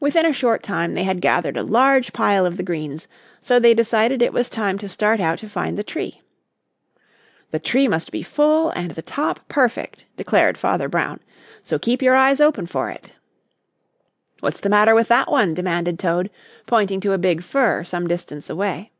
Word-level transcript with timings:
Within 0.00 0.26
a 0.26 0.32
short 0.32 0.64
time 0.64 0.94
they 0.94 1.04
had 1.04 1.20
gathered 1.20 1.56
a 1.56 1.62
large 1.62 2.12
pile 2.12 2.44
of 2.44 2.56
the 2.56 2.64
greens, 2.64 3.06
so 3.38 3.60
they 3.60 3.72
decided 3.72 4.20
it 4.20 4.32
was 4.32 4.48
time 4.48 4.78
to 4.78 4.88
start 4.88 5.20
out 5.20 5.38
to 5.38 5.48
find 5.48 5.78
the 5.78 5.84
tree. 5.84 6.22
"The 7.52 7.60
tree 7.60 7.86
must 7.86 8.10
be 8.10 8.24
full 8.24 8.70
and 8.70 8.90
the 8.90 9.00
top 9.02 9.46
perfect," 9.46 10.06
declared 10.16 10.58
Father 10.58 10.88
Brown, 10.88 11.20
"so 11.62 11.78
keep 11.78 12.02
your 12.02 12.16
eyes 12.16 12.40
open 12.40 12.66
for 12.66 12.90
it." 12.90 13.12
"What's 14.40 14.58
the 14.58 14.70
matter 14.70 14.92
with 14.92 15.06
that 15.06 15.30
one?" 15.30 15.54
demanded 15.54 16.00
Toad, 16.00 16.30
pointing 16.66 16.98
to 17.02 17.12
a 17.12 17.16
big 17.16 17.44
fir 17.44 17.84
some 17.84 18.08
distance 18.08 18.50
away. 18.50 18.90